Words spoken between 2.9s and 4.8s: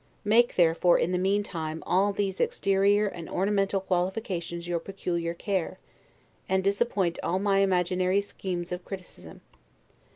and ornamental qualifications your